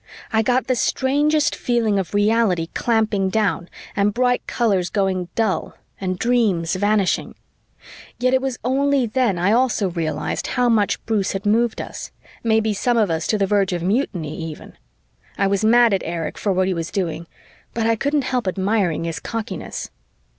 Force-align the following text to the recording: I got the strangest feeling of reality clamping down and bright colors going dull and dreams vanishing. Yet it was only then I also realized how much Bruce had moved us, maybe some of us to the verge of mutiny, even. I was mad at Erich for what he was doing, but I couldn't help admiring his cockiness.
I 0.33 0.41
got 0.41 0.65
the 0.65 0.73
strangest 0.75 1.55
feeling 1.55 1.99
of 1.99 2.15
reality 2.15 2.69
clamping 2.73 3.29
down 3.29 3.69
and 3.95 4.15
bright 4.15 4.47
colors 4.47 4.89
going 4.89 5.27
dull 5.35 5.75
and 5.99 6.17
dreams 6.17 6.73
vanishing. 6.73 7.35
Yet 8.17 8.33
it 8.33 8.41
was 8.41 8.57
only 8.65 9.05
then 9.05 9.37
I 9.37 9.51
also 9.51 9.89
realized 9.91 10.47
how 10.57 10.69
much 10.69 11.05
Bruce 11.05 11.33
had 11.33 11.45
moved 11.45 11.79
us, 11.79 12.11
maybe 12.43 12.73
some 12.73 12.97
of 12.97 13.11
us 13.11 13.27
to 13.27 13.37
the 13.37 13.45
verge 13.45 13.73
of 13.73 13.83
mutiny, 13.83 14.41
even. 14.43 14.73
I 15.37 15.45
was 15.45 15.63
mad 15.63 15.93
at 15.93 16.01
Erich 16.03 16.39
for 16.39 16.51
what 16.51 16.65
he 16.67 16.73
was 16.73 16.89
doing, 16.89 17.27
but 17.75 17.85
I 17.85 17.95
couldn't 17.95 18.23
help 18.23 18.47
admiring 18.47 19.03
his 19.03 19.19
cockiness. 19.19 19.91